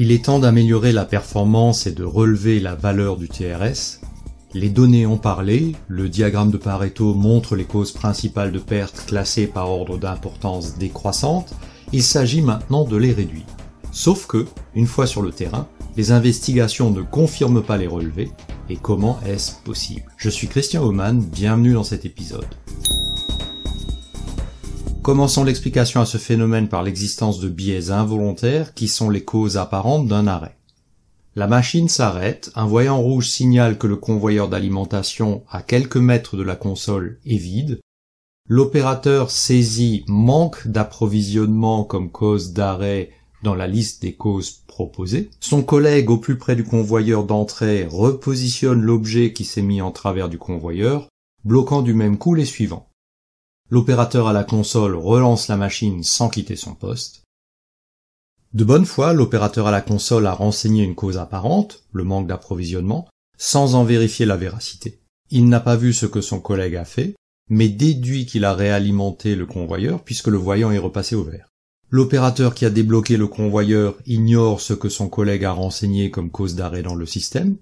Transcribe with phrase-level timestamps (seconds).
[0.00, 3.98] Il est temps d'améliorer la performance et de relever la valeur du TRS.
[4.54, 9.48] Les données ont parlé, le diagramme de Pareto montre les causes principales de pertes classées
[9.48, 11.52] par ordre d'importance décroissante,
[11.92, 13.42] il s'agit maintenant de les réduire.
[13.90, 15.66] Sauf que, une fois sur le terrain,
[15.96, 18.30] les investigations ne confirment pas les relevés,
[18.70, 20.04] et comment est-ce possible?
[20.16, 22.46] Je suis Christian Oman, bienvenue dans cet épisode.
[25.08, 30.06] Commençons l'explication à ce phénomène par l'existence de biais involontaires qui sont les causes apparentes
[30.06, 30.58] d'un arrêt.
[31.34, 36.42] La machine s'arrête, un voyant rouge signale que le convoyeur d'alimentation à quelques mètres de
[36.42, 37.80] la console est vide,
[38.50, 46.10] l'opérateur saisit manque d'approvisionnement comme cause d'arrêt dans la liste des causes proposées, son collègue
[46.10, 51.08] au plus près du convoyeur d'entrée repositionne l'objet qui s'est mis en travers du convoyeur,
[51.44, 52.87] bloquant du même coup les suivants.
[53.70, 57.22] L'opérateur à la console relance la machine sans quitter son poste.
[58.54, 63.06] De bonne foi, l'opérateur à la console a renseigné une cause apparente, le manque d'approvisionnement,
[63.36, 65.00] sans en vérifier la véracité.
[65.30, 67.14] Il n'a pas vu ce que son collègue a fait,
[67.50, 71.48] mais déduit qu'il a réalimenté le convoyeur puisque le voyant est repassé au vert.
[71.90, 76.54] L'opérateur qui a débloqué le convoyeur ignore ce que son collègue a renseigné comme cause
[76.54, 77.56] d'arrêt dans le système.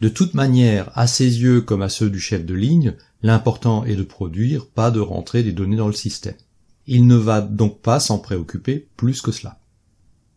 [0.00, 3.96] De toute manière, à ses yeux comme à ceux du chef de ligne, L'important est
[3.96, 6.36] de produire, pas de rentrer des données dans le système.
[6.86, 9.58] Il ne va donc pas s'en préoccuper plus que cela.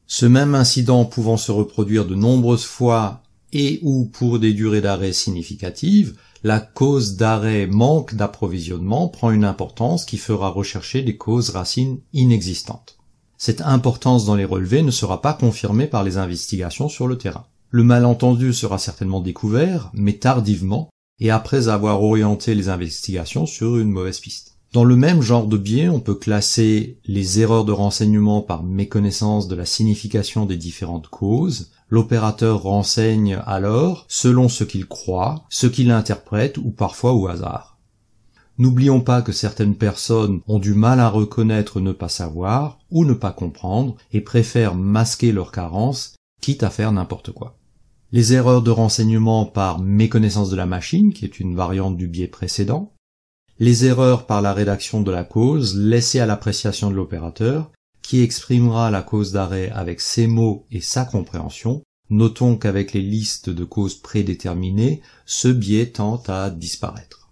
[0.05, 5.13] Ce même incident pouvant se reproduire de nombreuses fois et ou pour des durées d'arrêt
[5.13, 11.99] significatives, la cause d'arrêt manque d'approvisionnement prend une importance qui fera rechercher des causes racines
[12.11, 12.97] inexistantes.
[13.37, 17.45] Cette importance dans les relevés ne sera pas confirmée par les investigations sur le terrain.
[17.75, 23.89] Le malentendu sera certainement découvert, mais tardivement, et après avoir orienté les investigations sur une
[23.89, 24.59] mauvaise piste.
[24.73, 29.47] Dans le même genre de biais, on peut classer les erreurs de renseignement par méconnaissance
[29.47, 31.71] de la signification des différentes causes.
[31.89, 37.79] L'opérateur renseigne alors selon ce qu'il croit, ce qu'il interprète ou parfois au hasard.
[38.59, 43.13] N'oublions pas que certaines personnes ont du mal à reconnaître ne pas savoir ou ne
[43.13, 47.57] pas comprendre et préfèrent masquer leurs carences, quitte à faire n'importe quoi
[48.13, 52.27] les erreurs de renseignement par méconnaissance de la machine, qui est une variante du biais
[52.27, 52.93] précédent,
[53.57, 57.71] les erreurs par la rédaction de la cause laissées à l'appréciation de l'opérateur,
[58.03, 61.81] qui exprimera la cause d'arrêt avec ses mots et sa compréhension.
[62.11, 67.31] Notons qu'avec les listes de causes prédéterminées, ce biais tend à disparaître.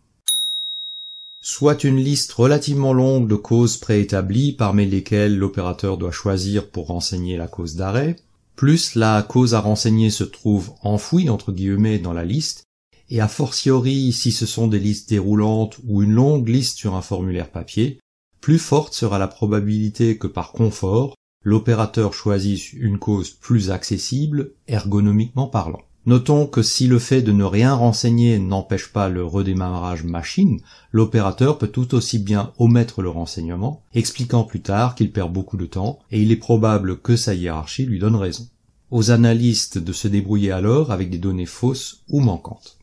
[1.41, 7.37] Soit une liste relativement longue de causes préétablies parmi lesquelles l'opérateur doit choisir pour renseigner
[7.37, 8.15] la cause d'arrêt,
[8.61, 12.65] plus la cause à renseigner se trouve enfouie entre guillemets dans la liste,
[13.09, 17.01] et a fortiori si ce sont des listes déroulantes ou une longue liste sur un
[17.01, 17.99] formulaire papier,
[18.39, 25.47] plus forte sera la probabilité que par confort, l'opérateur choisisse une cause plus accessible, ergonomiquement
[25.47, 25.81] parlant.
[26.07, 30.59] Notons que si le fait de ne rien renseigner n'empêche pas le redémarrage machine,
[30.91, 35.67] l'opérateur peut tout aussi bien omettre le renseignement, expliquant plus tard qu'il perd beaucoup de
[35.67, 38.47] temps, et il est probable que sa hiérarchie lui donne raison.
[38.89, 42.79] Aux analystes de se débrouiller alors avec des données fausses ou manquantes.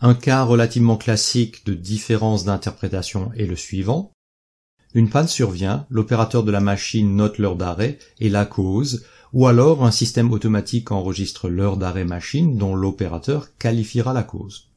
[0.00, 4.10] Un cas relativement classique de différence d'interprétation est le suivant.
[4.94, 9.84] Une panne survient, l'opérateur de la machine note l'heure d'arrêt et la cause, ou alors
[9.84, 14.68] un système automatique enregistre l'heure d'arrêt machine dont l'opérateur qualifiera la cause.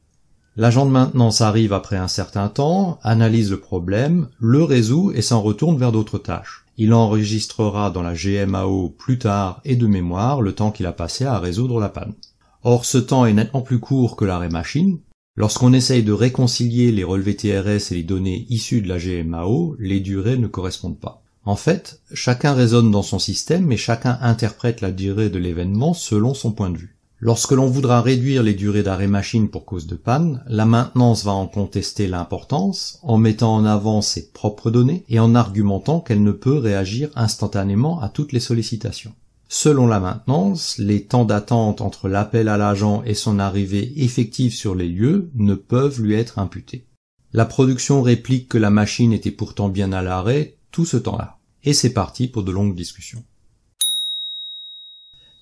[0.56, 5.40] L'agent de maintenance arrive après un certain temps, analyse le problème, le résout et s'en
[5.40, 6.64] retourne vers d'autres tâches.
[6.76, 11.24] Il enregistrera dans la GMAO plus tard et de mémoire le temps qu'il a passé
[11.24, 12.14] à résoudre la panne.
[12.62, 14.98] Or ce temps est nettement plus court que l'arrêt machine.
[15.36, 20.00] Lorsqu'on essaye de réconcilier les relevés TRS et les données issues de la GMAO, les
[20.00, 21.22] durées ne correspondent pas.
[21.50, 26.32] En fait, chacun raisonne dans son système et chacun interprète la durée de l'événement selon
[26.32, 26.96] son point de vue.
[27.18, 31.32] Lorsque l'on voudra réduire les durées d'arrêt machine pour cause de panne, la maintenance va
[31.32, 36.30] en contester l'importance en mettant en avant ses propres données et en argumentant qu'elle ne
[36.30, 39.14] peut réagir instantanément à toutes les sollicitations.
[39.48, 44.76] Selon la maintenance, les temps d'attente entre l'appel à l'agent et son arrivée effective sur
[44.76, 46.86] les lieux ne peuvent lui être imputés.
[47.32, 51.38] La production réplique que la machine était pourtant bien à l'arrêt tout ce temps-là.
[51.64, 53.24] Et c'est parti pour de longues discussions.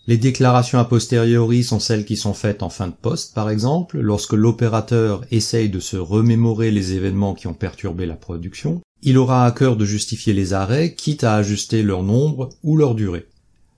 [0.09, 4.01] Les déclarations a posteriori sont celles qui sont faites en fin de poste, par exemple,
[4.01, 8.81] lorsque l'opérateur essaye de se remémorer les événements qui ont perturbé la production.
[9.03, 12.95] Il aura à cœur de justifier les arrêts, quitte à ajuster leur nombre ou leur
[12.95, 13.27] durée.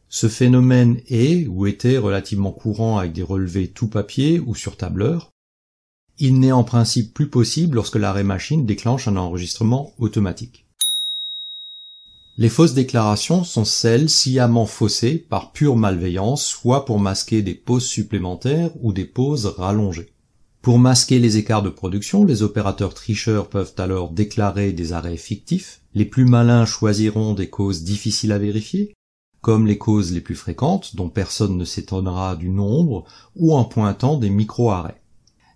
[0.09, 5.33] Ce phénomène est ou était relativement courant avec des relevés tout papier ou sur tableur.
[6.19, 10.69] Il n'est en principe plus possible lorsque l'arrêt machine déclenche un enregistrement automatique.
[12.41, 17.85] Les fausses déclarations sont celles sciemment faussées par pure malveillance, soit pour masquer des pauses
[17.85, 20.15] supplémentaires ou des pauses rallongées.
[20.63, 25.83] Pour masquer les écarts de production, les opérateurs tricheurs peuvent alors déclarer des arrêts fictifs.
[25.93, 28.95] Les plus malins choisiront des causes difficiles à vérifier,
[29.43, 33.05] comme les causes les plus fréquentes, dont personne ne s'étonnera du nombre,
[33.37, 35.00] ou en pointant des micro-arrêts.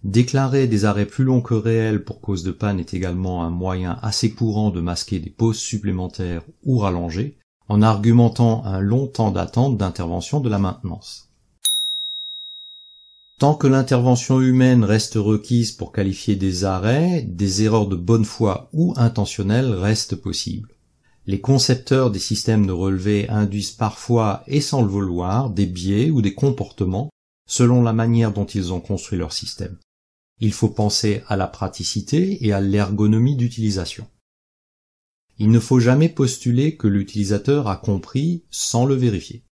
[0.04, 3.98] Déclarer des arrêts plus longs que réels pour cause de panne est également un moyen
[4.02, 9.78] assez courant de masquer des pauses supplémentaires ou rallongées, en argumentant un long temps d'attente
[9.78, 11.30] d'intervention de la maintenance.
[13.38, 18.68] Tant que l'intervention humaine reste requise pour qualifier des arrêts, des erreurs de bonne foi
[18.74, 20.76] ou intentionnelles restent possibles.
[21.26, 26.20] Les concepteurs des systèmes de relevé induisent parfois, et sans le vouloir, des biais ou
[26.20, 27.08] des comportements
[27.46, 29.78] selon la manière dont ils ont construit leur système.
[30.40, 34.06] Il faut penser à la praticité et à l'ergonomie d'utilisation.
[35.38, 39.44] Il ne faut jamais postuler que l'utilisateur a compris sans le vérifier.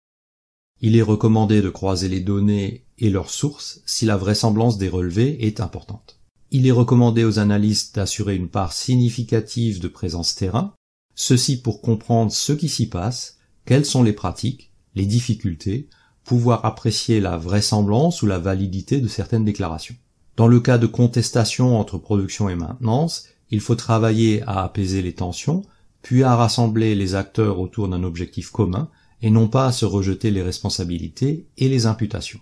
[0.81, 5.47] Il est recommandé de croiser les données et leurs sources si la vraisemblance des relevés
[5.47, 6.19] est importante.
[6.51, 10.75] Il est recommandé aux analystes d'assurer une part significative de présence terrain,
[11.15, 15.89] ceci pour comprendre ce qui s'y passe, quelles sont les pratiques, les difficultés,
[16.25, 19.97] pouvoir apprécier la vraisemblance ou la validité de certaines déclarations.
[20.41, 25.13] Dans le cas de contestation entre production et maintenance, il faut travailler à apaiser les
[25.13, 25.67] tensions,
[26.01, 28.89] puis à rassembler les acteurs autour d'un objectif commun,
[29.21, 32.41] et non pas à se rejeter les responsabilités et les imputations.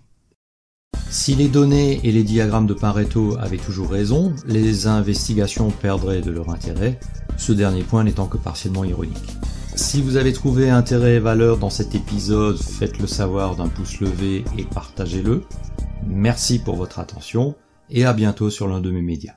[1.10, 6.30] Si les données et les diagrammes de Pareto avaient toujours raison, les investigations perdraient de
[6.30, 7.00] leur intérêt,
[7.36, 9.34] ce dernier point n'étant que partiellement ironique.
[9.74, 14.44] Si vous avez trouvé intérêt et valeur dans cet épisode, faites-le savoir d'un pouce levé
[14.56, 15.42] et partagez-le.
[16.06, 17.56] Merci pour votre attention
[17.90, 19.36] et à bientôt sur l'un de mes médias.